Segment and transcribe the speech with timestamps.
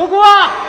[0.00, 0.59] 姑姑。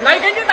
[0.00, 0.45] 来根据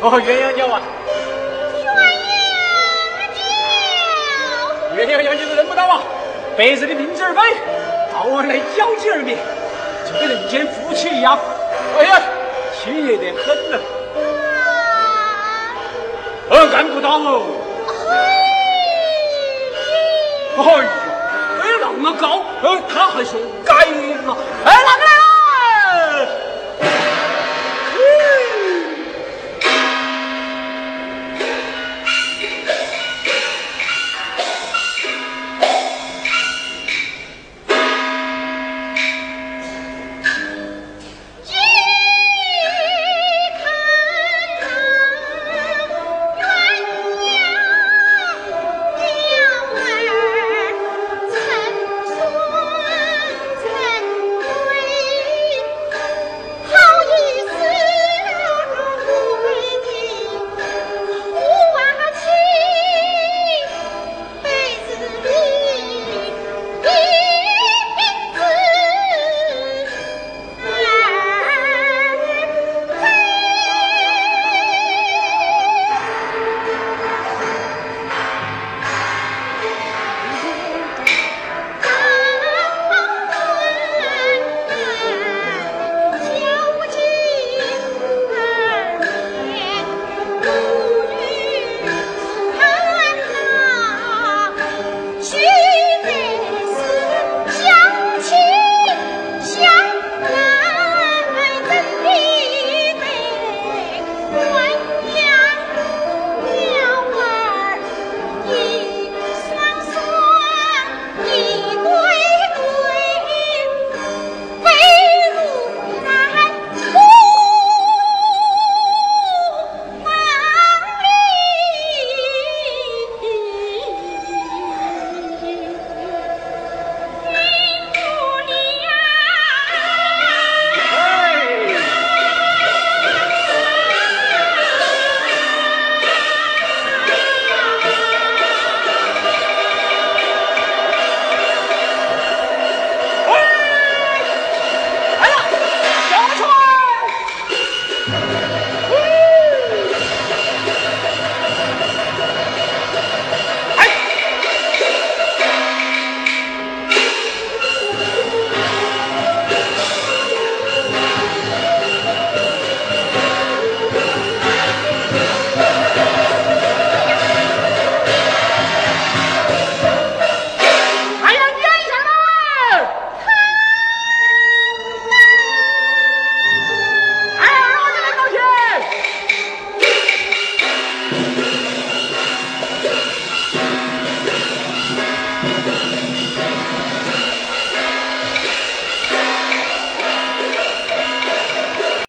[0.00, 0.80] 哦，鸳鸯鸟啊！
[4.96, 6.00] 鸳鸯鸟，鸳鸯鸟你都认不到啊！
[6.56, 7.40] 白日的命子儿飞，
[8.12, 9.36] 到晚来交集而眠，
[10.06, 11.36] 就跟人间夫妻一样。
[11.98, 12.20] 哎呀，
[12.78, 13.80] 亲热得很了。
[16.50, 17.42] 哦，干不到哦。
[20.58, 20.88] 哎呀，
[21.60, 23.40] 飞那么高，呃，他还说。